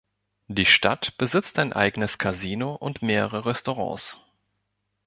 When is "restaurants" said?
3.45-4.19